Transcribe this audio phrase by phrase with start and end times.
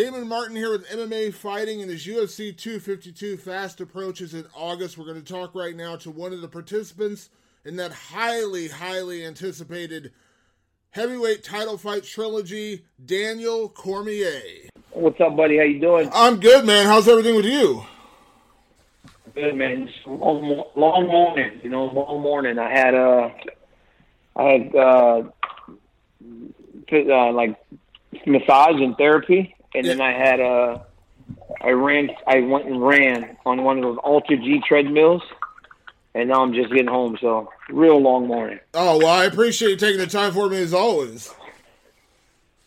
[0.00, 4.96] Damon Martin here with MMA Fighting and his UFC 252 fast approaches in August.
[4.96, 7.28] We're going to talk right now to one of the participants
[7.66, 10.10] in that highly, highly anticipated
[10.92, 14.40] heavyweight title fight trilogy, Daniel Cormier.
[14.92, 15.58] What's up, buddy?
[15.58, 16.08] How you doing?
[16.14, 16.86] I'm good, man.
[16.86, 17.84] How's everything with you?
[19.34, 19.86] Good, man.
[20.06, 21.60] Long, long morning.
[21.62, 22.58] You know, long morning.
[22.58, 23.28] I had uh,
[24.34, 25.22] I had uh,
[26.90, 27.54] uh like
[28.24, 30.86] massage and therapy, and then I had a
[31.60, 32.10] I ran.
[32.26, 35.22] I went and ran on one of those AlterG treadmills,
[36.14, 37.18] and now I'm just getting home.
[37.20, 38.60] So real long morning.
[38.74, 41.32] Oh well, I appreciate you taking the time for me as always.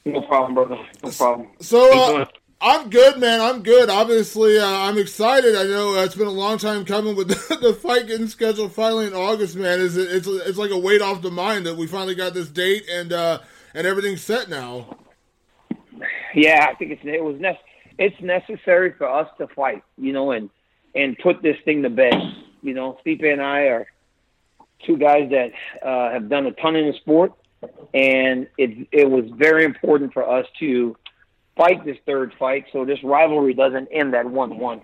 [0.06, 0.78] No problem, brother.
[1.04, 1.48] No problem.
[1.62, 2.26] So uh,
[2.60, 3.40] I'm good, man.
[3.40, 3.90] I'm good.
[3.90, 5.56] Obviously, uh, I'm excited.
[5.56, 8.74] I know uh, it's been a long time coming with the, the fight getting scheduled
[8.74, 9.80] finally in August, man.
[9.80, 12.50] Is it, it's it's like a weight off the mind that we finally got this
[12.50, 13.40] date and uh,
[13.74, 14.98] and everything's set now.
[16.34, 17.60] Yeah, I think it's it was ne-
[17.98, 20.50] it's necessary for us to fight, you know, and
[20.96, 22.14] and put this thing to bed.
[22.62, 23.88] You know, Stipe and I are
[24.86, 25.52] two guys that
[25.86, 27.34] uh, have done a ton in the sport
[27.94, 30.96] and it it was very important for us to
[31.56, 34.82] fight this third fight so this rivalry doesn't end at one one.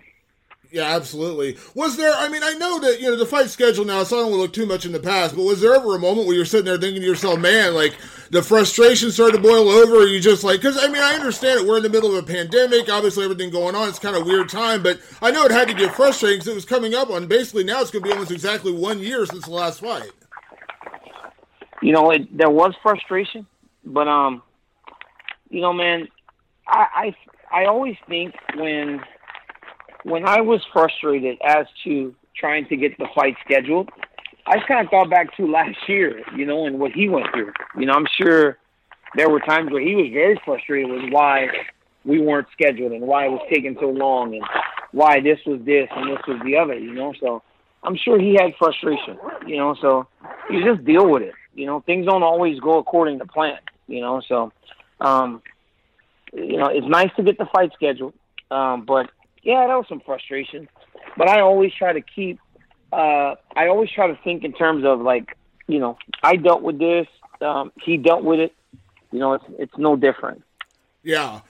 [0.72, 1.58] Yeah, absolutely.
[1.74, 2.12] Was there?
[2.14, 4.52] I mean, I know that you know the fight schedule now, so I don't look
[4.52, 5.34] too much in the past.
[5.34, 7.96] But was there ever a moment where you're sitting there thinking to yourself, "Man, like
[8.30, 10.06] the frustration started to boil over"?
[10.06, 11.66] You just like, because I mean, I understand it.
[11.66, 12.88] We're in the middle of a pandemic.
[12.88, 13.88] Obviously, everything going on.
[13.88, 16.54] It's kind of weird time, but I know it had to get frustrating because it
[16.54, 19.46] was coming up on basically now it's going to be almost exactly one year since
[19.46, 20.12] the last fight
[21.82, 23.46] you know, it, there was frustration,
[23.84, 24.42] but um,
[25.48, 26.08] you know, man,
[26.66, 27.14] I
[27.50, 29.00] I I always think when
[30.04, 33.90] when I was frustrated as to trying to get the fight scheduled,
[34.46, 37.26] I just kind of thought back to last year, you know, and what he went
[37.32, 37.52] through.
[37.78, 38.58] You know, I'm sure
[39.16, 41.48] there were times where he was very frustrated with why
[42.04, 44.44] we weren't scheduled and why it was taking so long and
[44.92, 47.12] why this was this and this was the other, you know.
[47.20, 47.42] So
[47.82, 49.74] I'm sure he had frustration, you know.
[49.80, 50.06] So
[50.50, 51.34] you just deal with it.
[51.54, 53.58] You know, things don't always go according to plan.
[53.86, 54.52] You know, so
[55.00, 55.42] um,
[56.32, 58.14] you know it's nice to get the fight scheduled,
[58.50, 59.10] um, but
[59.42, 60.68] yeah, that was some frustration.
[61.16, 62.38] But I always try to keep.
[62.92, 65.36] Uh, I always try to think in terms of like,
[65.68, 67.06] you know, I dealt with this.
[67.40, 68.52] Um, he dealt with it.
[69.12, 70.42] You know, it's it's no different.
[71.02, 71.40] Yeah.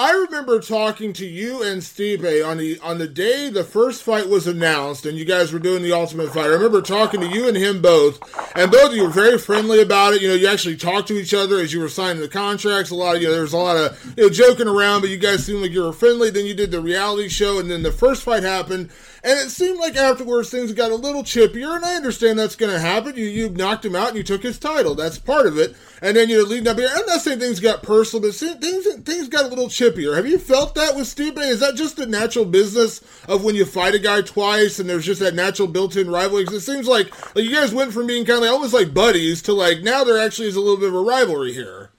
[0.00, 4.30] I remember talking to you and Stipe on the on the day the first fight
[4.30, 6.44] was announced, and you guys were doing the Ultimate Fight.
[6.44, 8.18] I remember talking to you and him both,
[8.56, 10.22] and both of you were very friendly about it.
[10.22, 12.90] You know, you actually talked to each other as you were signing the contracts.
[12.90, 15.10] A lot of you know, there was a lot of you know joking around, but
[15.10, 16.30] you guys seemed like you were friendly.
[16.30, 18.90] Then you did the reality show, and then the first fight happened,
[19.22, 22.72] and it seemed like afterwards things got a little chippier, and I understand that's going
[22.72, 23.16] to happen.
[23.16, 24.94] You you knocked him out and you took his title.
[24.94, 25.76] That's part of it.
[26.02, 29.28] And then you're leading up here, I'm not saying things got personal, but things things
[29.28, 30.16] got a little chippier.
[30.16, 31.38] Have you felt that with Stipe?
[31.38, 35.06] Is that just the natural business of when you fight a guy twice and there's
[35.06, 36.44] just that natural built-in rivalry?
[36.44, 38.94] Because it seems like like you guys went from being kind of like, almost like
[38.94, 41.90] buddies to like now there actually is a little bit of a rivalry here.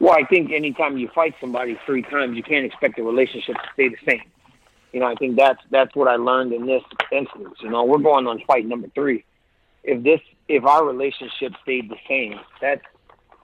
[0.00, 3.68] Well, I think anytime you fight somebody three times, you can't expect the relationship to
[3.74, 4.22] stay the same.
[4.92, 6.82] You know, I think that's that's what I learned in this
[7.12, 7.56] instance.
[7.60, 9.24] You know, we're going on fight number three.
[9.84, 12.82] If this, if our relationship stayed the same, that's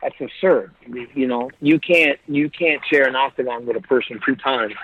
[0.02, 0.72] that's absurd.
[1.14, 4.74] You know, you can't you can't share an octagon with a person two times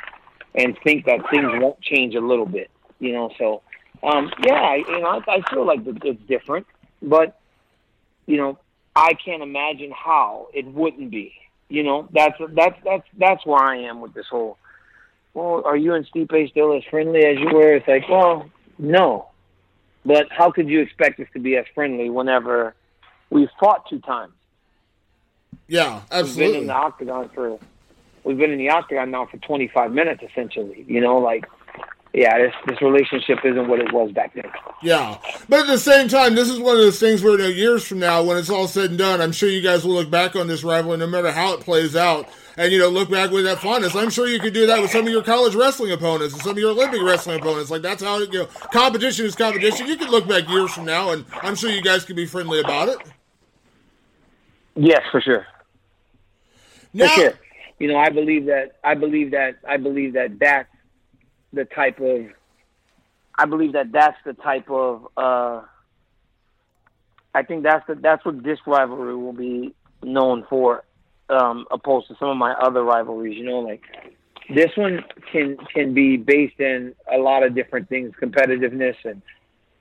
[0.54, 2.70] and think that things won't change a little bit.
[2.98, 3.62] You know, so
[4.02, 6.66] um, yeah, you know, I, I feel like it's different,
[7.02, 7.38] but
[8.26, 8.58] you know,
[8.94, 11.32] I can't imagine how it wouldn't be.
[11.68, 14.58] You know, that's that's that's that's where I am with this whole
[15.34, 17.74] well, are you and Stipe still as friendly as you were?
[17.74, 19.28] It's like, well, no.
[20.04, 22.74] But how could you expect us to be as friendly whenever
[23.28, 24.32] we fought two times?
[25.68, 26.42] Yeah, absolutely.
[26.42, 27.58] We've been in the octagon for
[28.24, 30.84] we've been in the octagon now for 25 minutes essentially.
[30.88, 31.46] You know, like
[32.12, 34.50] yeah, this this relationship isn't what it was back then.
[34.82, 35.18] Yeah,
[35.48, 37.86] but at the same time, this is one of those things where you know, years
[37.86, 40.34] from now, when it's all said and done, I'm sure you guys will look back
[40.34, 43.44] on this rivalry, no matter how it plays out, and you know look back with
[43.44, 43.94] that fondness.
[43.94, 46.52] I'm sure you could do that with some of your college wrestling opponents and some
[46.52, 47.70] of your Olympic wrestling opponents.
[47.70, 49.86] Like that's how you know competition is competition.
[49.86, 52.60] You could look back years from now, and I'm sure you guys could be friendly
[52.60, 52.98] about it.
[54.76, 55.46] Yes, for sure.
[56.92, 57.32] Now, for sure.
[57.78, 58.76] You know, I believe that.
[58.84, 59.56] I believe that.
[59.66, 60.68] I believe that that's
[61.52, 62.26] the type of
[63.40, 65.08] I believe that that's the type of.
[65.16, 65.62] Uh,
[67.34, 70.84] I think that's the, that's what this rivalry will be known for,
[71.30, 73.36] um, opposed to some of my other rivalries.
[73.36, 73.82] You know, like
[74.54, 79.22] this one can can be based in a lot of different things, competitiveness, and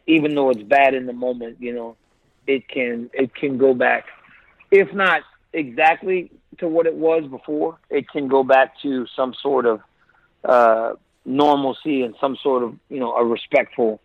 [0.08, 1.96] even though it's bad in the moment, you know,
[2.48, 4.06] it can it can go back,
[4.72, 5.22] if not
[5.54, 9.82] exactly to what it was before, it can go back to some sort of
[10.44, 10.94] uh,
[11.26, 14.00] normalcy and some sort of you know a respectful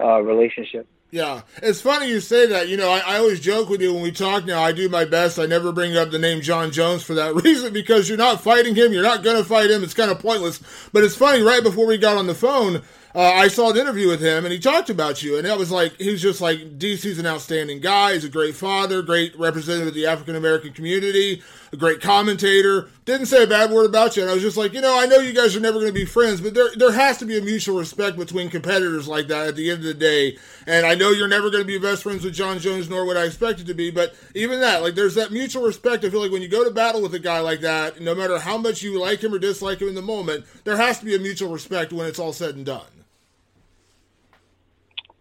[0.00, 0.86] uh, relationship.
[1.12, 2.70] Yeah, it's funny you say that.
[2.70, 4.62] You know, I, I, always joke with you when we talk now.
[4.62, 5.38] I do my best.
[5.38, 8.74] I never bring up the name Jon Jones for that reason because you're not fighting
[8.74, 8.94] him.
[8.94, 9.84] You're not going to fight him.
[9.84, 10.62] It's kind of pointless.
[10.90, 12.76] But it's funny, right before we got on the phone,
[13.14, 15.36] uh, I saw an interview with him and he talked about you.
[15.36, 18.14] And that was like, he was just like, DC's an outstanding guy.
[18.14, 21.42] He's a great father, great representative of the African American community,
[21.72, 22.88] a great commentator.
[23.04, 24.22] Didn't say a bad word about you.
[24.22, 25.98] And I was just like, you know, I know you guys are never going to
[25.98, 29.48] be friends, but there, there has to be a mutual respect between competitors like that
[29.48, 30.36] at the end of the day.
[30.66, 33.16] And I know you're never going to be best friends with Jon Jones, nor would
[33.16, 33.90] I expect it to be.
[33.90, 36.04] But even that, like, there's that mutual respect.
[36.04, 38.38] I feel like when you go to battle with a guy like that, no matter
[38.38, 41.14] how much you like him or dislike him in the moment, there has to be
[41.14, 42.82] a mutual respect when it's all said and done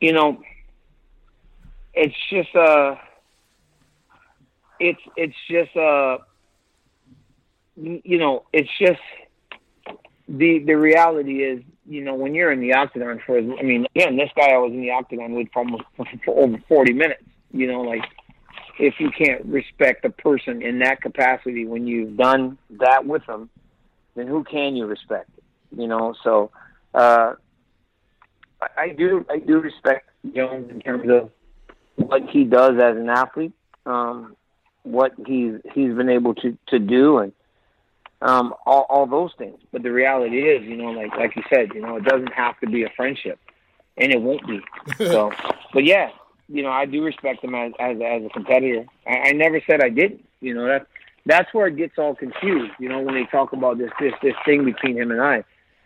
[0.01, 0.41] you know,
[1.93, 2.95] it's just uh
[4.79, 6.17] it's it's just uh
[7.75, 9.01] you know, it's just
[10.27, 14.17] the the reality is, you know, when you're in the octagon for I mean, again,
[14.17, 15.83] this guy I was in the octagon with for almost
[16.25, 18.03] for, over 40 minutes, you know, like
[18.79, 23.49] if you can't respect a person in that capacity when you've done that with them,
[24.15, 25.29] then who can you respect?
[25.75, 26.51] You know, so
[26.93, 27.35] uh
[28.77, 31.31] I do I do respect Jones in terms of
[31.95, 33.53] what he does as an athlete,
[33.85, 34.35] um,
[34.83, 37.33] what he's he's been able to to do, and
[38.21, 39.57] um, all all those things.
[39.71, 42.59] But the reality is, you know, like like you said, you know, it doesn't have
[42.59, 43.39] to be a friendship,
[43.97, 44.61] and it won't be.
[44.97, 45.31] So,
[45.73, 46.09] but yeah,
[46.47, 48.85] you know, I do respect him as as, as a competitor.
[49.07, 50.25] I, I never said I didn't.
[50.39, 50.87] You know that
[51.25, 52.73] that's where it gets all confused.
[52.79, 55.43] You know, when they talk about this this this thing between him and I.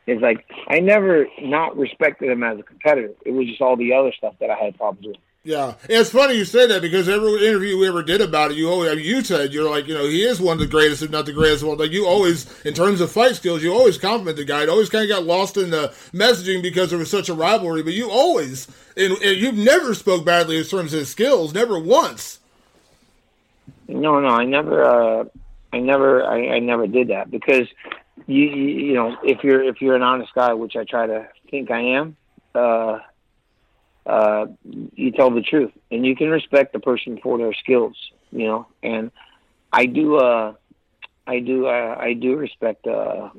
[0.07, 3.13] It's like I never not respected him as a competitor.
[3.25, 5.17] It was just all the other stuff that I had problems with.
[5.45, 8.67] Yeah, it's funny you say that because every interview we ever did about it, you
[8.67, 11.03] always I mean, you said you're like you know he is one of the greatest,
[11.03, 11.77] if not the greatest one.
[11.77, 14.63] Like you always, in terms of fight skills, you always compliment the guy.
[14.63, 17.83] It always kind of got lost in the messaging because there was such a rivalry.
[17.83, 21.77] But you always, and, and you've never spoke badly in terms of his skills, never
[21.77, 22.39] once.
[23.87, 25.25] No, no, I never, uh,
[25.71, 27.67] I never, I, I never did that because
[28.25, 31.69] you, you know if you're if you're an honest guy, which I try to think
[31.69, 32.17] I am,
[32.55, 32.97] uh,
[34.05, 37.95] uh, you tell the truth, and you can respect the person for their skills.
[38.31, 39.11] You know, and
[39.71, 40.17] I do.
[40.17, 40.53] Uh,
[41.27, 41.67] I do.
[41.67, 42.85] Uh, I do respect.
[42.87, 43.29] Uh,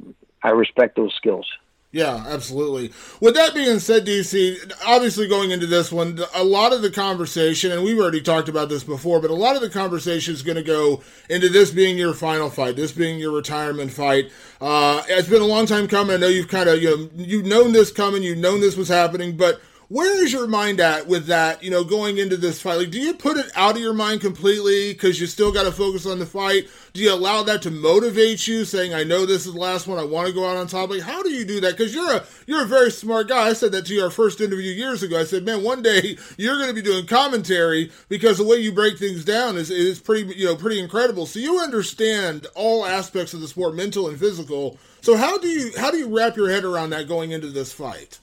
[0.42, 1.46] I respect those skills.
[1.92, 2.92] Yeah, absolutely.
[3.20, 7.72] With that being said, DC, obviously going into this one, a lot of the conversation,
[7.72, 10.56] and we've already talked about this before, but a lot of the conversation is going
[10.56, 14.30] to go into this being your final fight, this being your retirement fight.
[14.60, 16.16] Uh, it's been a long time coming.
[16.16, 18.88] I know you've kind of, you know, you've known this coming, you've known this was
[18.88, 21.62] happening, but where is your mind at with that?
[21.62, 24.20] You know, going into this fight, like, do you put it out of your mind
[24.20, 26.68] completely because you still got to focus on the fight?
[26.92, 29.98] Do you allow that to motivate you, saying, "I know this is the last one.
[29.98, 30.90] I want to go out on top"?
[30.90, 31.76] Like, how do you do that?
[31.76, 33.48] Because you're a you're a very smart guy.
[33.48, 35.20] I said that to you our first interview years ago.
[35.20, 38.72] I said, "Man, one day you're going to be doing commentary because the way you
[38.72, 41.26] break things down is is pretty you know pretty incredible.
[41.26, 44.78] So you understand all aspects of the sport, mental and physical.
[45.00, 47.72] So how do you how do you wrap your head around that going into this
[47.72, 48.18] fight?"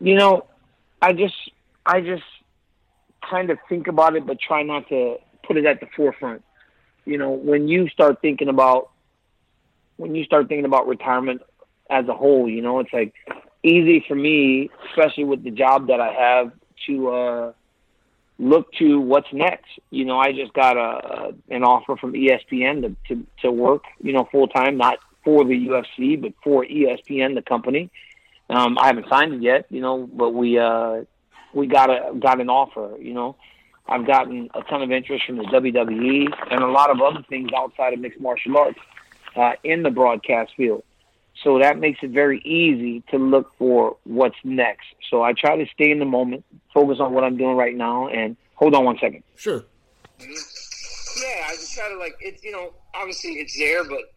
[0.00, 0.46] You know,
[1.00, 1.34] I just
[1.84, 2.22] I just
[3.28, 5.16] kind of think about it, but try not to
[5.46, 6.42] put it at the forefront.
[7.04, 8.90] You know, when you start thinking about
[9.96, 11.42] when you start thinking about retirement
[11.90, 13.14] as a whole, you know, it's like
[13.62, 16.52] easy for me, especially with the job that I have,
[16.86, 17.52] to uh,
[18.38, 19.68] look to what's next.
[19.90, 24.12] You know, I just got a an offer from ESPN to to, to work, you
[24.12, 27.90] know, full time, not for the UFC, but for ESPN, the company.
[28.50, 31.02] Um, I haven't signed it yet, you know, but we uh,
[31.54, 32.96] we got a got an offer.
[32.98, 33.36] You know,
[33.88, 37.50] I've gotten a ton of interest from the WWE and a lot of other things
[37.56, 38.78] outside of mixed martial arts
[39.36, 40.82] uh, in the broadcast field.
[41.44, 44.86] So that makes it very easy to look for what's next.
[45.08, 48.08] So I try to stay in the moment, focus on what I'm doing right now,
[48.08, 49.22] and hold on one second.
[49.36, 49.64] Sure.
[50.18, 52.40] Yeah, I just try to like it.
[52.42, 54.12] You know, obviously it's there, but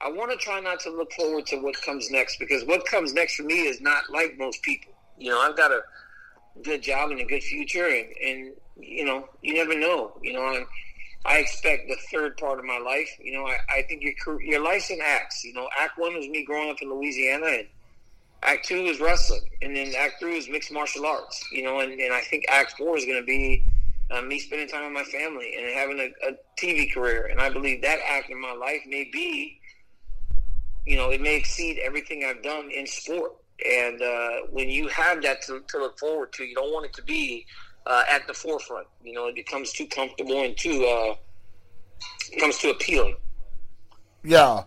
[0.00, 3.12] I want to try not to look forward to what comes next because what comes
[3.12, 4.92] next for me is not like most people.
[5.18, 5.82] You know, I've got a
[6.62, 10.16] good job and a good future, and, and you know, you never know.
[10.22, 10.64] You know,
[11.24, 13.10] I expect the third part of my life.
[13.20, 15.44] You know, I, I think your your life's in acts.
[15.44, 17.66] You know, Act One was me growing up in Louisiana, and
[18.44, 21.44] Act two is wrestling, and then Act three is mixed martial arts.
[21.50, 23.64] You know, and, and I think Act four is going to be
[24.10, 27.26] uh, me spending time with my family and having a, a TV career.
[27.26, 29.57] And I believe that act in my life may be,
[30.88, 33.32] you know, it may exceed everything I've done in sport.
[33.66, 36.92] And uh, when you have that to, to, look forward to, you don't want it
[36.94, 37.44] to be
[37.86, 38.86] uh, at the forefront.
[39.02, 41.14] You know, it becomes too comfortable and too uh,
[42.30, 43.16] becomes too appealing.
[44.24, 44.62] Yeah.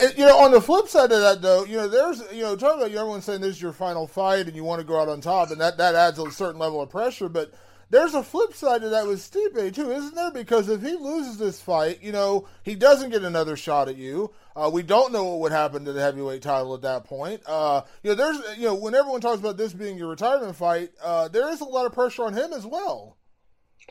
[0.00, 2.56] And, you know, on the flip side of that, though, you know, there's, you know,
[2.56, 5.08] talking about everyone saying this is your final fight and you want to go out
[5.08, 7.28] on top, and that, that adds a certain level of pressure.
[7.28, 7.52] But
[7.90, 10.32] there's a flip side to that with Stipe too, isn't there?
[10.32, 14.32] Because if he loses this fight, you know, he doesn't get another shot at you.
[14.54, 17.42] Uh, we don't know what would happen to the heavyweight title at that point.
[17.46, 20.90] Uh, you know, there's, you know, when everyone talks about this being your retirement fight,
[21.02, 23.16] uh, there is a lot of pressure on him as well.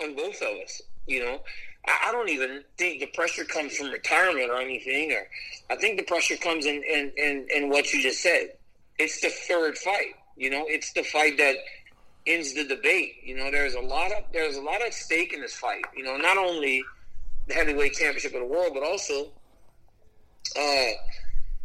[0.02, 1.40] On both of us, you know.
[1.88, 5.12] I, I don't even think the pressure comes from retirement or anything.
[5.14, 5.28] Or
[5.70, 8.50] I think the pressure comes in in, in, in what you just said.
[8.98, 10.16] It's the third fight.
[10.36, 11.56] You know, it's the fight that
[12.28, 13.18] ends the debate.
[13.24, 15.86] You know, there's a lot of there's a lot at stake in this fight.
[15.96, 16.84] You know, not only
[17.48, 19.32] the heavyweight championship of the world, but also
[20.60, 20.92] uh,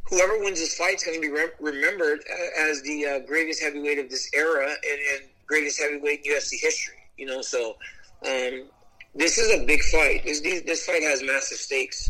[0.05, 2.21] whoever wins this fight is going to be re- remembered
[2.59, 6.95] as the uh, greatest heavyweight of this era and, and, greatest heavyweight in UFC history.
[7.17, 7.77] You know, so
[8.25, 8.69] um,
[9.17, 10.23] this is a big fight.
[10.25, 12.09] This this fight has massive stakes.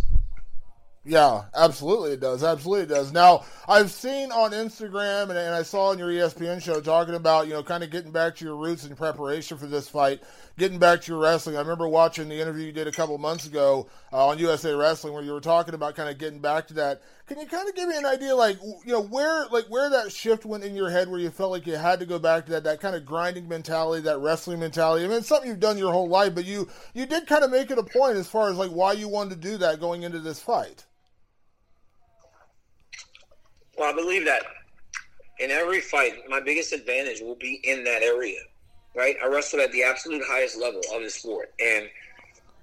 [1.02, 2.44] Yeah, absolutely it does.
[2.44, 3.10] Absolutely it does.
[3.10, 7.46] Now, I've seen on Instagram and, and, I saw on your ESPN show talking about,
[7.46, 10.22] you know, kind of getting back to your roots in preparation for this fight,
[10.58, 11.56] getting back to your wrestling.
[11.56, 15.14] I remember watching the interview you did a couple months ago uh, on USA Wrestling
[15.14, 17.02] where you were talking about kind of getting back to that.
[17.26, 20.10] Can you kind of give me an idea, like, you know, where, like, where that
[20.10, 22.52] shift went in your head where you felt like you had to go back to
[22.52, 25.04] that, that kind of grinding mentality, that wrestling mentality?
[25.04, 27.50] I mean, it's something you've done your whole life, but you, you did kind of
[27.50, 30.02] make it a point as far as, like, why you wanted to do that going
[30.02, 30.86] into this fight.
[33.78, 34.42] Well, I believe that
[35.38, 38.40] in every fight, my biggest advantage will be in that area,
[38.94, 39.16] right?
[39.22, 41.88] I wrestled at the absolute highest level of the sport, and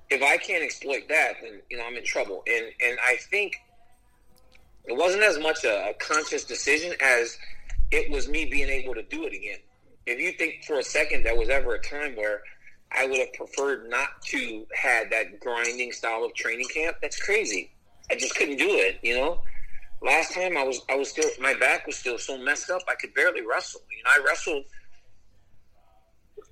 [0.10, 2.43] if I can't exploit that, then you know I'm in trouble.
[2.48, 3.55] And and I think
[4.86, 7.38] it wasn't as much a, a conscious decision as
[7.91, 9.60] it was me being able to do it again.
[10.05, 12.41] If you think for a second there was ever a time where
[12.91, 17.72] I would have preferred not to had that grinding style of training camp, that's crazy.
[18.10, 19.41] I just couldn't do it, you know.
[20.01, 22.96] Last time I was I was still my back was still so messed up I
[22.96, 23.81] could barely wrestle.
[23.91, 24.63] You know, I wrestled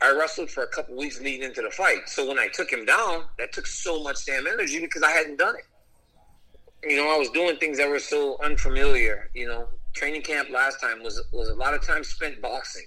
[0.02, 2.08] I wrestled for a couple weeks leading into the fight.
[2.08, 5.38] So when I took him down, that took so much damn energy because I hadn't
[5.38, 6.90] done it.
[6.90, 9.30] You know, I was doing things that were so unfamiliar.
[9.34, 12.86] You know, training camp last time was was a lot of time spent boxing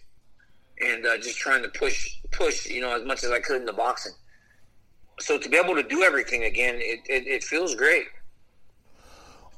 [0.81, 3.64] and uh, just trying to push push you know as much as I could in
[3.64, 4.12] the boxing.
[5.21, 8.05] So to be able to do everything again, it, it, it feels great.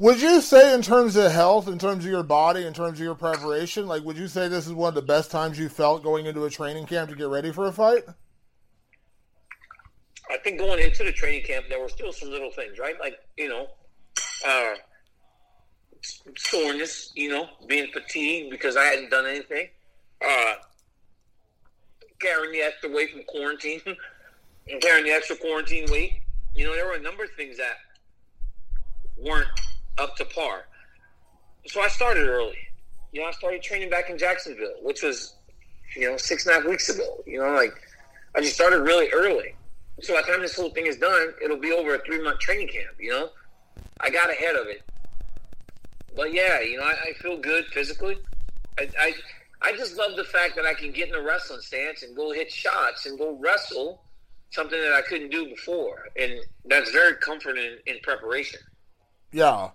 [0.01, 3.05] Would you say, in terms of health, in terms of your body, in terms of
[3.05, 6.03] your preparation, like, would you say this is one of the best times you felt
[6.03, 8.05] going into a training camp to get ready for a fight?
[10.31, 12.99] I think going into the training camp, there were still some little things, right?
[12.99, 13.67] Like, you know,
[14.49, 14.75] uh,
[16.35, 19.69] soreness, you know, being fatigued because I hadn't done anything,
[20.27, 20.55] uh,
[22.21, 23.83] carrying the extra weight from quarantine,
[24.81, 26.23] carrying the extra quarantine weight.
[26.55, 27.75] You know, there were a number of things that
[29.19, 29.47] weren't
[29.99, 30.67] up to par.
[31.67, 32.59] So I started early.
[33.13, 35.35] You know, I started training back in Jacksonville, which was,
[35.97, 37.23] you know, six and a half weeks ago.
[37.27, 37.75] You know, like
[38.35, 39.55] I just started really early.
[40.01, 42.39] So by the time this whole thing is done, it'll be over a three month
[42.41, 42.95] training camp.
[42.99, 43.29] You know,
[44.01, 44.83] I got ahead of it.
[46.17, 48.17] But yeah, you know, I, I feel good physically.
[48.79, 49.15] I, I
[49.63, 52.33] I just love the fact that I can get in a wrestling stance and go
[52.33, 54.03] hit shots and go wrestle
[54.51, 56.33] something that I couldn't do before, and
[56.65, 58.61] that's very comforting in, in preparation.
[59.33, 59.71] Yeah.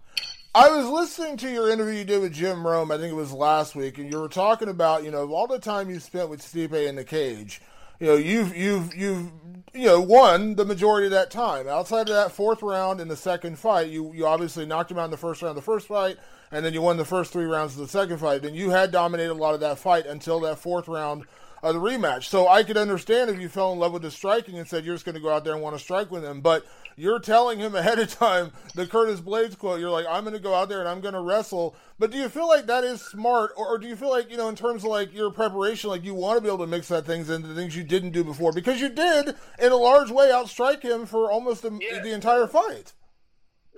[0.53, 3.33] I was listening to your interview you did with Jim Rome, I think it was
[3.33, 6.41] last week, and you were talking about, you know, all the time you spent with
[6.41, 7.61] Stipe in the cage.
[7.99, 9.31] You know, you've you've you've
[9.73, 11.67] you know won the majority of that time.
[11.67, 15.05] Outside of that fourth round in the second fight, you you obviously knocked him out
[15.05, 16.17] in the first round of the first fight,
[16.51, 18.43] and then you won the first three rounds of the second fight.
[18.43, 21.23] And you had dominated a lot of that fight until that fourth round
[21.63, 22.25] of the rematch.
[22.25, 24.95] So I could understand if you fell in love with the striking and said you're
[24.95, 26.65] just going to go out there and want to strike with him, but
[26.97, 29.79] you're telling him ahead of time the Curtis Blaydes quote.
[29.79, 31.75] You're like, I'm going to go out there and I'm going to wrestle.
[31.99, 34.37] But do you feel like that is smart, or, or, do you feel like you
[34.37, 36.89] know, in terms of like your preparation, like you want to be able to mix
[36.89, 40.27] that things into things you didn't do before because you did in a large way
[40.27, 42.01] outstrike him for almost the, yeah.
[42.01, 42.93] the entire fight.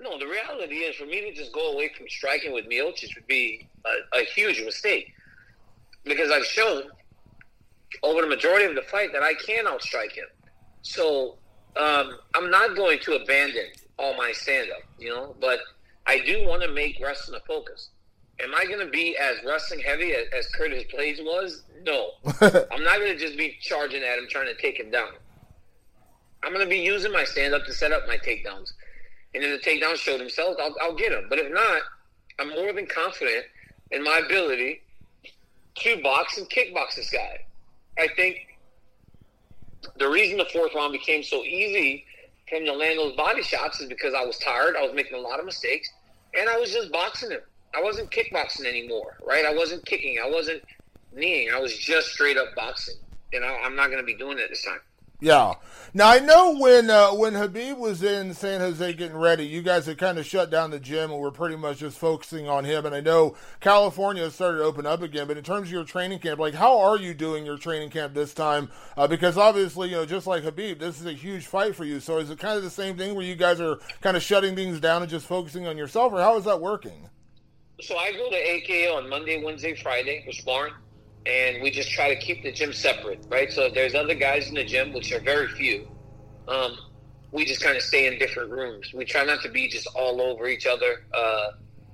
[0.00, 3.26] No, the reality is for me to just go away from striking with Miocic would
[3.26, 5.12] be a, a huge mistake
[6.04, 6.84] because I've shown
[8.02, 10.26] over the majority of the fight that I can outstrike him.
[10.82, 11.38] So
[11.76, 13.66] um, I'm not going to abandon
[13.98, 15.58] all my stand up, you know, but
[16.06, 17.90] I do want to make wrestling a focus.
[18.40, 21.62] Am I going to be as wrestling heavy as, as Curtis Blaydes was?
[21.82, 22.10] No.
[22.40, 25.10] I'm not going to just be charging at him trying to take him down.
[26.42, 28.72] I'm going to be using my stand up to set up my takedowns.
[29.34, 31.26] And if the takedown showed themselves, I'll, I'll get him.
[31.28, 31.82] But if not,
[32.38, 33.44] I'm more than confident
[33.90, 34.82] in my ability
[35.76, 37.40] to box and kickbox this guy.
[37.98, 38.58] I think
[39.98, 42.04] the reason the fourth round became so easy
[42.48, 44.76] for him to land those body shots is because I was tired.
[44.76, 45.90] I was making a lot of mistakes,
[46.34, 47.40] and I was just boxing him.
[47.74, 49.44] I wasn't kickboxing anymore, right?
[49.44, 50.18] I wasn't kicking.
[50.24, 50.62] I wasn't
[51.12, 51.50] kneeing.
[51.50, 52.96] I was just straight up boxing,
[53.32, 54.80] and I, I'm not going to be doing it this time.
[55.20, 55.54] Yeah.
[55.94, 59.86] Now I know when uh, when Khabib was in San Jose getting ready, you guys
[59.86, 62.86] had kind of shut down the gym and were pretty much just focusing on him.
[62.86, 65.26] And I know California started to open up again.
[65.26, 68.14] But in terms of your training camp, like how are you doing your training camp
[68.14, 68.70] this time?
[68.96, 71.98] Uh, because obviously, you know, just like Khabib, this is a huge fight for you.
[71.98, 74.54] So is it kind of the same thing where you guys are kind of shutting
[74.54, 77.08] things down and just focusing on yourself, or how is that working?
[77.80, 80.74] So I go to AKA on Monday, Wednesday, Friday with sparring
[81.28, 83.52] and we just try to keep the gym separate, right?
[83.52, 85.86] So if there's other guys in the gym, which are very few,
[86.48, 86.78] um,
[87.32, 88.94] we just kind of stay in different rooms.
[88.94, 91.04] We try not to be just all over each other.
[91.12, 91.50] Uh,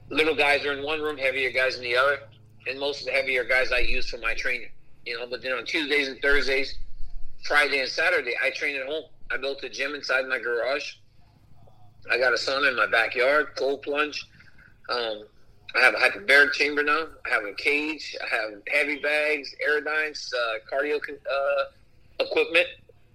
[0.08, 2.20] little guys are in one room, heavier guys in the other,
[2.68, 4.68] and most of the heavier guys I use for my training.
[5.04, 6.78] You know, but then on Tuesdays and Thursdays,
[7.44, 9.04] Friday and Saturday, I train at home.
[9.32, 10.94] I built a gym inside my garage.
[12.10, 14.24] I got a sauna in my backyard, cold plunge.
[14.88, 15.24] Um,
[15.74, 17.06] I have a hyperbaric chamber now.
[17.26, 18.16] I have a cage.
[18.22, 21.64] I have heavy bags, Airdynes, uh, cardio uh,
[22.20, 22.66] equipment.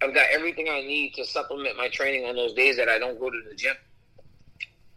[0.02, 3.20] I've got everything I need to supplement my training on those days that I don't
[3.20, 3.76] go to the gym.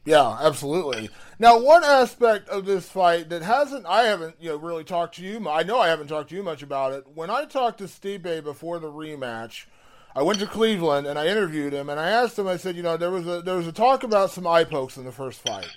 [0.05, 1.11] Yeah, absolutely.
[1.39, 5.23] Now, one aspect of this fight that hasn't, I haven't, you know, really talked to
[5.23, 5.49] you.
[5.49, 7.05] I know I haven't talked to you much about it.
[7.15, 9.67] When I talked to Stipe before the rematch,
[10.15, 12.49] I went to Cleveland and I interviewed him and I asked him.
[12.49, 14.97] I said, you know, there was a there was a talk about some eye pokes
[14.97, 15.71] in the first fight.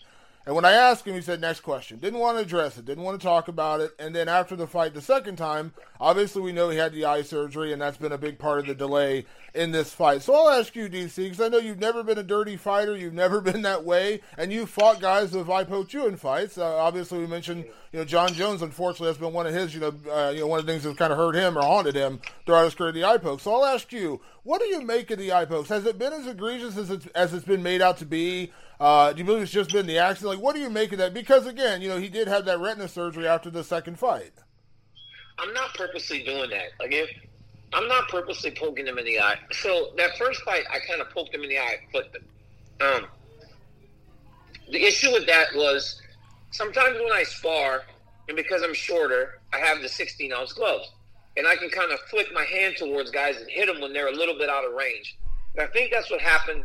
[0.46, 1.98] And when I asked him, he said, next question.
[1.98, 3.92] Didn't want to address it, didn't want to talk about it.
[3.98, 7.22] And then after the fight the second time, obviously we know he had the eye
[7.22, 10.22] surgery, and that's been a big part of the delay in this fight.
[10.22, 13.14] So I'll ask you, DC, because I know you've never been a dirty fighter, you've
[13.14, 16.58] never been that way, and you've fought guys who have eye poked you in fights.
[16.58, 19.80] Uh, obviously, we mentioned, you know, Jon Jones, unfortunately, has been one of his, you
[19.80, 21.96] know, uh, you know, one of the things that's kind of hurt him or haunted
[21.96, 23.40] him throughout his career, the eye poke.
[23.40, 25.70] So I'll ask you, what do you make of the eye pokes?
[25.70, 28.52] Has it been as egregious as it's, as it's been made out to be?
[28.80, 30.36] Uh, do you believe it's just been the accident?
[30.36, 31.14] Like, what do you make of that?
[31.14, 34.34] Because again, you know, he did have that retina surgery after the second fight.
[35.38, 36.70] I'm not purposely doing that.
[36.80, 37.10] Like, if
[37.74, 39.38] I'm not purposely poking him in the eye.
[39.52, 42.24] So that first fight, I kind of poked him in the eye, flipped him.
[42.82, 43.08] Um,
[44.72, 46.02] the issue with that was
[46.52, 47.84] sometimes when I spar,
[48.28, 50.90] and because I'm shorter, I have the 16 ounce gloves,
[51.38, 54.08] and I can kind of flick my hand towards guys and hit them when they're
[54.08, 55.18] a little bit out of range.
[55.56, 56.64] And I think that's what happened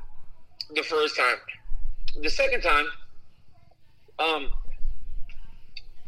[0.74, 1.37] the first time
[2.18, 2.87] the second time,
[4.18, 4.50] um,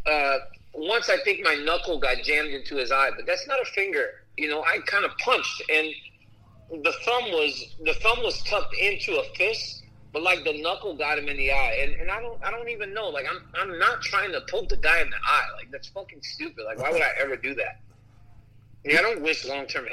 [0.06, 0.38] uh,
[0.74, 4.22] once I think my knuckle got jammed into his eye, but that's not a finger.
[4.36, 5.92] You know, I kind of punched, and
[6.82, 9.82] the thumb was the thumb was tucked into a fist,
[10.12, 12.68] but like the knuckle got him in the eye, and, and I don't I don't
[12.70, 13.08] even know.
[13.08, 15.48] Like I'm I'm not trying to poke the guy in the eye.
[15.56, 16.64] Like that's fucking stupid.
[16.64, 17.80] Like why would I ever do that?
[18.84, 19.86] Yeah, I don't wish long term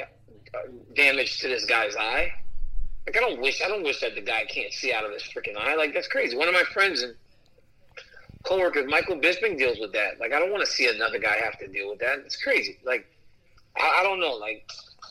[0.54, 0.58] uh,
[0.94, 2.32] damage to this guy's eye.
[3.06, 5.22] Like I don't wish I don't wish that the guy can't see out of his
[5.22, 5.74] freaking eye.
[5.74, 6.36] Like that's crazy.
[6.36, 7.14] One of my friends and
[8.42, 10.18] coworkers, Michael Bisping, deals with that.
[10.20, 12.18] Like I don't want to see another guy have to deal with that.
[12.20, 12.78] It's crazy.
[12.84, 13.06] Like
[13.76, 14.34] I, I don't know.
[14.34, 14.68] Like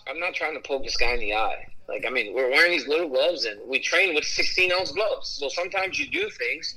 [0.07, 1.67] I'm not trying to poke this guy in the eye.
[1.87, 5.29] Like I mean, we're wearing these little gloves and we train with 16 ounce gloves.
[5.29, 6.75] So sometimes you do things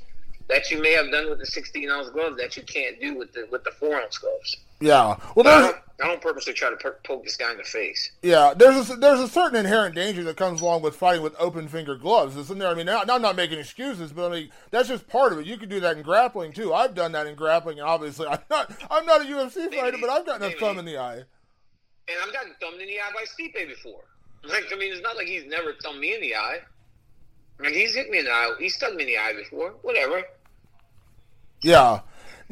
[0.48, 3.32] that you may have done with the 16 ounce gloves that you can't do with
[3.32, 4.56] the with the four ounce gloves.
[4.82, 5.16] Yeah.
[5.34, 5.64] Well, there's.
[5.64, 8.10] I don't, I don't purposely try to per- poke this guy in the face.
[8.22, 11.68] Yeah, there's a, there's a certain inherent danger that comes along with fighting with open
[11.68, 12.68] finger gloves, isn't there?
[12.68, 15.46] I mean, now, I'm not making excuses, but I mean that's just part of it.
[15.46, 16.74] You can do that in grappling too.
[16.74, 20.10] I've done that in grappling, and obviously I'm not I'm not a UFC fighter, but
[20.10, 21.22] I've gotten a thumb in the eye.
[22.08, 24.02] And I've gotten thumbed in the eye by Stipe before.
[24.42, 26.58] Like I mean, it's not like he's never thumbed me in the eye.
[27.60, 28.54] Like he's hit me in the eye.
[28.58, 29.74] He's stuck me in the eye before.
[29.82, 30.24] Whatever.
[31.62, 32.00] Yeah.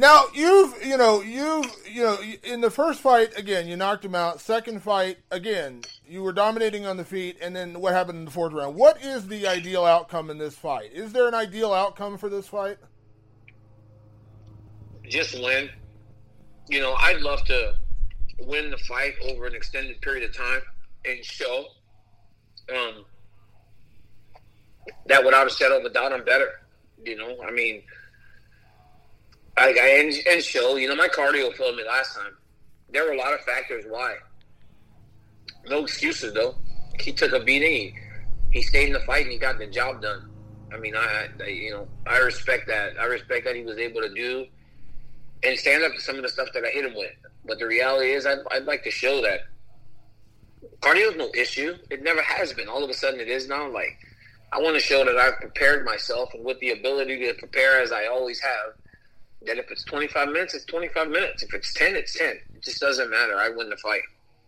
[0.00, 4.14] Now you've you know you you know in the first fight again you knocked him
[4.14, 4.40] out.
[4.40, 8.30] Second fight again you were dominating on the feet, and then what happened in the
[8.30, 8.76] fourth round?
[8.76, 10.90] What is the ideal outcome in this fight?
[10.94, 12.78] Is there an ideal outcome for this fight?
[15.06, 15.68] Just win.
[16.70, 17.74] You know, I'd love to
[18.38, 20.62] win the fight over an extended period of time
[21.04, 21.66] and show
[22.74, 23.04] um,
[25.08, 26.52] that without a shadow of a doubt I'm better.
[27.04, 27.82] You know, I mean
[29.56, 32.36] I, I and, and show, you know, my cardio failed me last time.
[32.92, 34.16] There were a lot of factors why.
[35.66, 36.56] No excuses though.
[36.98, 37.72] He took a beating.
[37.72, 37.94] He,
[38.50, 40.28] he stayed in the fight and he got the job done.
[40.72, 42.98] I mean, I, I, you know I respect that.
[42.98, 44.46] I respect that he was able to do
[45.42, 47.12] and stand up to some of the stuff that I hit him with.
[47.44, 49.40] But the reality is, I'd, I'd like to show that
[50.80, 51.76] cardio is no issue.
[51.90, 52.68] It never has been.
[52.68, 53.70] All of a sudden, it is now.
[53.70, 53.98] Like
[54.52, 57.92] I want to show that I've prepared myself and with the ability to prepare as
[57.92, 58.74] I always have.
[59.46, 61.42] That if it's 25 minutes, it's 25 minutes.
[61.42, 62.28] If it's 10, it's 10.
[62.28, 63.36] It just doesn't matter.
[63.36, 64.02] I win the fight.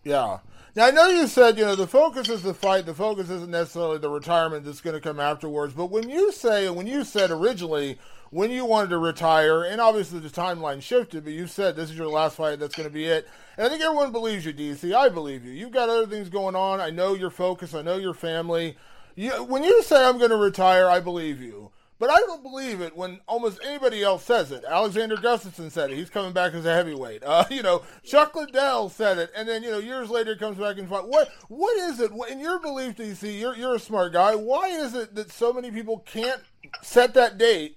[0.05, 0.39] Yeah.
[0.75, 2.87] Now I know you said you know the focus is the fight.
[2.87, 5.75] The focus isn't necessarily the retirement that's going to come afterwards.
[5.75, 7.99] But when you say, when you said originally
[8.33, 11.99] when you wanted to retire, and obviously the timeline shifted, but you said this is
[11.99, 12.59] your last fight.
[12.59, 13.29] That's going to be it.
[13.59, 14.95] And I think everyone believes you, DC.
[14.95, 15.53] I believe you.
[15.53, 16.81] You've got other things going on.
[16.81, 17.75] I know your focus.
[17.75, 18.79] I know your family.
[19.17, 21.73] You, when you say I'm going to retire, I believe you.
[22.03, 24.65] But I don't believe it when almost anybody else says it.
[24.69, 25.97] Alexander Gustafsson said it.
[25.97, 27.23] He's coming back as a heavyweight.
[27.23, 30.79] Uh, you know, Chuck Liddell said it, and then you know years later comes back
[30.79, 31.07] and fight.
[31.07, 33.39] What what is it in your belief, DC?
[33.39, 34.35] You're you're a smart guy.
[34.35, 36.41] Why is it that so many people can't
[36.83, 37.77] set that date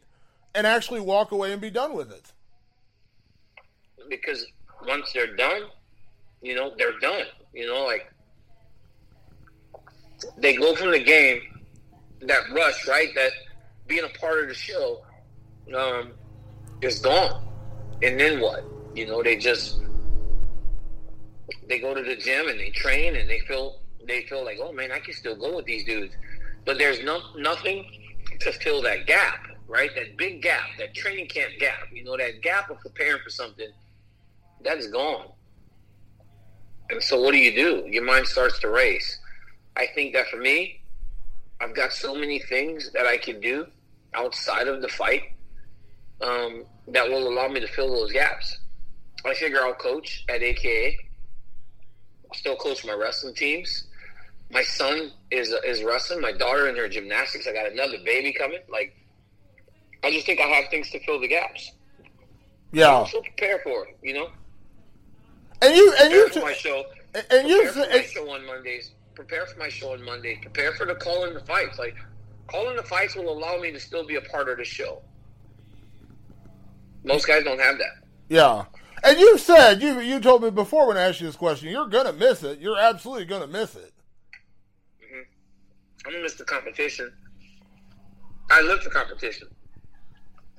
[0.56, 2.34] and actually walk away and be done with it?
[4.10, 4.44] Because
[4.88, 5.66] once they're done,
[6.42, 7.26] you know, they're done.
[7.54, 8.12] You know, like
[10.38, 11.42] they go from the game,
[12.22, 13.10] that rush, right?
[13.14, 13.32] That
[13.88, 15.04] being a part of the show
[15.78, 16.14] um,
[16.82, 17.44] is gone.
[18.02, 18.64] And then what?
[18.94, 19.80] You know, they just
[21.68, 24.72] they go to the gym and they train and they feel they feel like, oh
[24.72, 26.16] man, I can still go with these dudes.
[26.66, 27.86] But there's no nothing
[28.40, 29.90] to fill that gap, right?
[29.96, 31.88] That big gap, that training camp gap.
[31.92, 33.70] You know, that gap of preparing for something,
[34.64, 35.28] that is gone.
[36.90, 37.88] And so what do you do?
[37.90, 39.20] Your mind starts to race.
[39.76, 40.82] I think that for me,
[41.66, 43.66] I've got so many things that I can do
[44.14, 45.24] outside of the fight
[46.22, 48.60] um, that will allow me to fill those gaps.
[49.26, 50.96] I figure I'll coach at AKA.
[52.30, 53.88] I'll still coach my wrestling teams.
[54.52, 56.22] My son is is wrestling.
[56.22, 57.48] My daughter in her gymnastics.
[57.48, 58.60] I got another baby coming.
[58.70, 58.96] Like,
[60.04, 61.72] I just think I have things to fill the gaps.
[62.74, 63.06] Yeah.
[63.08, 63.98] So prepare for it.
[64.04, 64.30] You know.
[65.64, 66.84] And you and Prepare you for my show.
[67.32, 68.92] and you my show on Mondays.
[69.16, 70.40] Prepare for my show on Mondays.
[70.42, 71.80] Prepare for the call in the fights.
[71.80, 71.96] Like
[72.48, 75.02] calling the fights will allow me to still be a part of the show.
[77.04, 78.04] Most guys don't have that.
[78.30, 78.66] Yeah.
[79.04, 81.88] And you said you you told me before when I asked you this question, you're
[81.88, 82.60] gonna miss it.
[82.60, 83.94] You're absolutely gonna miss it.
[85.02, 85.22] Mm-hmm.
[86.06, 87.12] I'm gonna miss the competition.
[88.52, 89.48] I live for competition.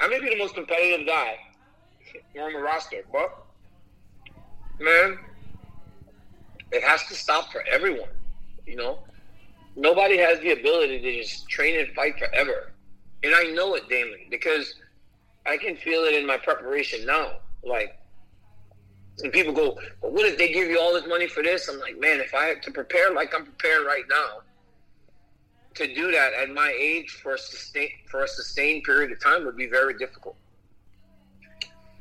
[0.00, 1.36] I may be the most competitive guy
[2.40, 3.46] on the roster, but
[4.80, 5.18] man,
[6.72, 8.08] it has to stop for everyone.
[8.66, 8.98] You know,
[9.76, 12.72] nobody has the ability to just train and fight forever,
[13.22, 14.74] and I know it, Damon, because
[15.46, 17.36] I can feel it in my preparation now.
[17.62, 17.98] Like,
[19.22, 21.78] and people go, "Well, what if they give you all this money for this?" I'm
[21.80, 24.42] like, man, if I had to prepare like I'm preparing right now,
[25.76, 29.44] to do that at my age for a sustain for a sustained period of time
[29.44, 30.36] would be very difficult.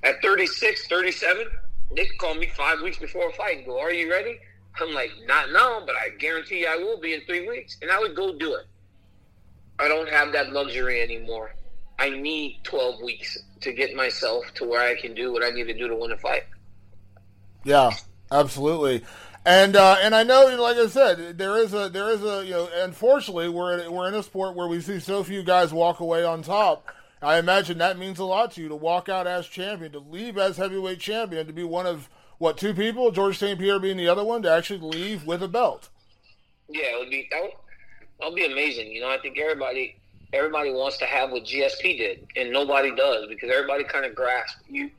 [0.04, 1.47] At 36, 37,
[1.95, 4.39] they could call me five weeks before a fight and go, Are you ready?
[4.79, 7.77] I'm like, Not now, but I guarantee I will be in three weeks.
[7.81, 8.65] And I would go do it.
[9.79, 11.53] I don't have that luxury anymore.
[11.99, 15.67] I need 12 weeks to get myself to where I can do what I need
[15.67, 16.43] to do to win a fight.
[17.63, 17.91] Yeah,
[18.31, 19.03] absolutely.
[19.45, 22.51] And uh, and I know, like I said, there is a there is a you
[22.51, 26.23] know, unfortunately, we're we're in a sport where we see so few guys walk away
[26.23, 26.88] on top.
[27.21, 30.38] I imagine that means a lot to you to walk out as champion, to leave
[30.38, 33.60] as heavyweight champion, to be one of what two people, Georges St.
[33.60, 35.89] Pierre being the other one, to actually leave with a belt.
[36.69, 37.52] Yeah, it would be that would,
[38.19, 38.91] that would be amazing.
[38.91, 39.95] You know, I think everybody
[40.34, 44.62] everybody wants to have what GSP did, and nobody does because everybody kind of grasps
[44.69, 44.89] you.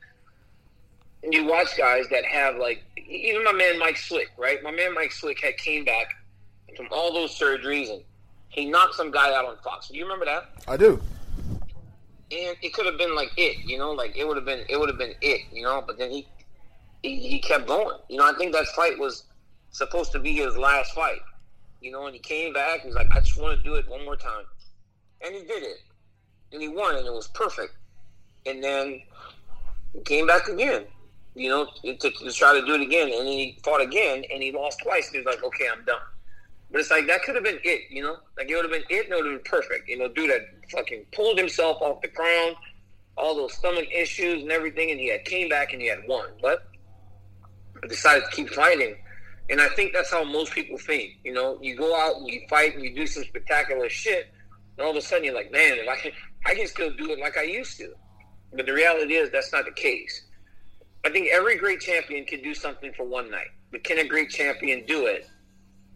[1.22, 4.62] And You watch guys that have like even my man Mike Swick, right?
[4.62, 6.14] My man Mike Swick had came back
[6.76, 8.02] from all those surgeries and
[8.48, 9.88] he knocked some guy out on Fox.
[9.88, 10.50] Do you remember that?
[10.68, 11.00] I do.
[12.30, 14.78] And it could have been like it, you know, like it would have been it
[14.78, 15.82] would have been it, you know.
[15.86, 16.26] But then he,
[17.06, 17.96] he he kept going.
[18.08, 19.24] You know, I think that fight was
[19.70, 21.20] supposed to be his last fight.
[21.80, 22.80] You know, and he came back.
[22.80, 24.44] He's like, I just want to do it one more time,
[25.24, 25.78] and he did it,
[26.52, 27.74] and he won, and it was perfect.
[28.46, 29.02] And then
[29.92, 30.84] he came back again,
[31.34, 34.52] you know, to, to try to do it again, and he fought again, and he
[34.52, 35.08] lost twice.
[35.08, 36.00] And he's like, okay, I'm done.
[36.70, 38.84] But it's like that could have been it, you know, like it would have been
[38.88, 39.88] it, and it would have been perfect.
[39.88, 40.42] You know, dude that
[40.72, 42.56] fucking pulled himself off the ground,
[43.16, 46.28] all those stomach issues and everything, and he had came back and he had won,
[46.42, 46.66] but
[47.88, 48.96] decided to keep fighting.
[49.48, 51.18] And I think that's how most people think.
[51.24, 54.28] You know, you go out and you fight and you do some spectacular shit,
[54.76, 56.12] and all of a sudden you're like, man, if I can,
[56.44, 57.92] I can still do it like I used to.
[58.52, 60.24] But the reality is that's not the case.
[61.04, 64.30] I think every great champion can do something for one night, but can a great
[64.30, 65.28] champion do it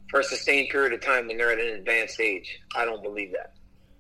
[0.09, 2.61] for a sustained period of time when they're at an advanced age?
[2.77, 3.55] I don't believe that.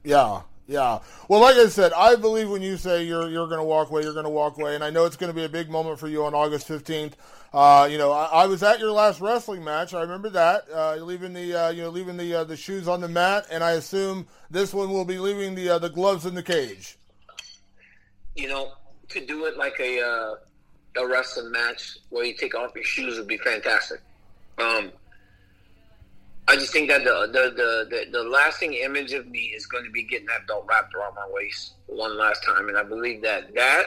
[0.04, 1.00] Yeah, Yeah.
[1.26, 4.04] Well, like I said, I believe when you say you're you're going to walk away,
[4.04, 5.98] you're going to walk away, and I know it's going to be a big moment
[5.98, 7.16] for you on August fifteenth.
[7.52, 9.94] Uh, you know, I, I, was at your last wrestling match.
[9.94, 10.66] I remember that.
[10.72, 13.64] Uh, leaving the uh, you know leaving the uh, the shoes on the mat, and
[13.64, 16.96] I assume this one will be leaving the uh, the gloves in the cage.
[18.36, 18.70] You know,
[19.08, 23.18] to do it like a uh, a wrestling match where you take off your shoes
[23.18, 24.02] would be fantastic.
[24.58, 24.92] Um,
[26.50, 29.84] I just think that the, the the, the the lasting image of me is going
[29.84, 33.22] to be getting that belt wrapped around my waist one last time, and I believe
[33.22, 33.84] that that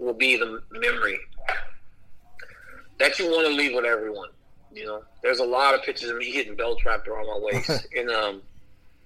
[0.00, 1.18] will be the memory
[2.98, 4.30] that you want to leave with everyone.
[4.72, 7.86] You know, there's a lot of pictures of me getting belts wrapped around my waist,
[7.96, 8.42] and um,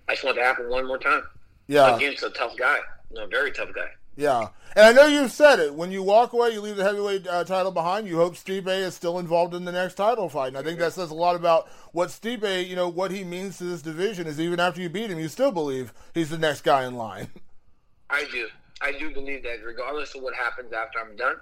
[0.08, 1.24] I just want to happen one more time.
[1.66, 2.78] Yeah, against a tough guy,
[3.10, 3.90] you know, very tough guy.
[4.16, 5.74] Yeah, and I know you've said it.
[5.74, 8.06] When you walk away, you leave the heavyweight uh, title behind.
[8.06, 10.92] You hope Stipe is still involved in the next title fight, and I think that
[10.92, 14.26] says a lot about what Stipe, you know, what he means to this division.
[14.26, 17.28] Is even after you beat him, you still believe he's the next guy in line.
[18.10, 18.48] I do.
[18.82, 21.36] I do believe that, regardless of what happens after I'm done,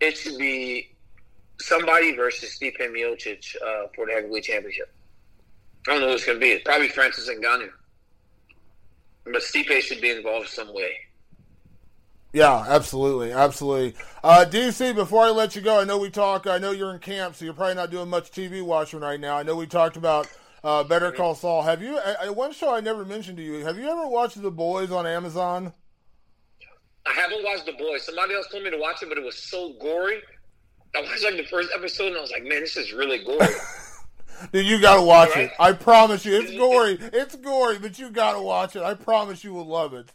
[0.00, 0.90] it should be
[1.58, 4.92] somebody versus Stipe Miocic uh, for the heavyweight championship.
[5.88, 6.50] I don't know who it's going to be.
[6.50, 7.70] It's probably Francis Ngannou.
[9.24, 10.92] But Stipe should be involved some way.
[12.32, 13.94] Yeah, absolutely, absolutely.
[14.22, 16.46] Uh, DC, before I let you go, I know we talk.
[16.46, 19.36] I know you're in camp, so you're probably not doing much TV watching right now.
[19.36, 20.28] I know we talked about
[20.62, 21.62] uh, Better Call Saul.
[21.62, 21.98] Have you?
[21.98, 23.64] I, one show I never mentioned to you.
[23.64, 25.72] Have you ever watched The Boys on Amazon?
[27.04, 28.04] I haven't watched The Boys.
[28.04, 30.20] Somebody else told me to watch it, but it was so gory.
[30.94, 33.48] I watched like the first episode, and I was like, "Man, this is really gory."
[34.52, 35.46] Dude, you gotta watch right?
[35.46, 35.52] it.
[35.58, 36.96] I promise you, it's gory.
[37.12, 38.82] It's gory, but you gotta watch it.
[38.82, 40.12] I promise you will love it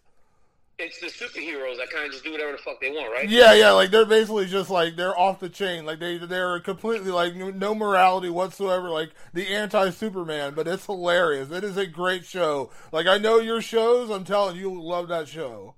[0.77, 3.29] it's the superheroes that kind of just do whatever the fuck they want, right?
[3.29, 3.71] Yeah, yeah.
[3.71, 5.85] Like they're basically just like they're off the chain.
[5.85, 8.89] Like they they're completely like no morality whatsoever.
[8.89, 11.49] Like the anti Superman, but it's hilarious.
[11.51, 12.71] It is a great show.
[12.91, 14.09] Like I know your shows.
[14.09, 15.75] I'm telling you, love that show.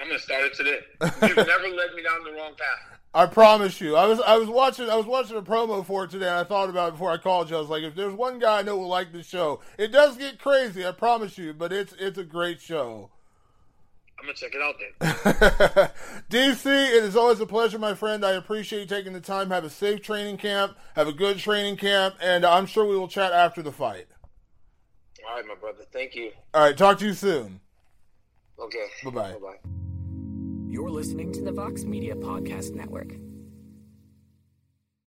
[0.00, 0.80] I'm gonna start it today.
[1.00, 2.98] You've never led me down the wrong path.
[3.16, 3.94] I promise you.
[3.94, 6.44] I was I was watching I was watching a promo for it today and I
[6.44, 7.56] thought about it before I called you.
[7.56, 10.16] I was like, if there's one guy I know will like the show, it does
[10.16, 13.10] get crazy, I promise you, but it's it's a great show.
[14.24, 15.90] I'm gonna check it out then.
[16.30, 18.24] DC, it is always a pleasure, my friend.
[18.24, 19.50] I appreciate you taking the time.
[19.50, 20.78] Have a safe training camp.
[20.96, 24.06] Have a good training camp, and I'm sure we will chat after the fight.
[25.28, 25.84] All right, my brother.
[25.92, 26.30] Thank you.
[26.54, 27.60] All right, talk to you soon.
[28.58, 28.86] Okay.
[29.04, 29.32] Bye bye.
[29.32, 29.70] Bye bye.
[30.68, 33.12] You're listening to the Vox Media Podcast Network.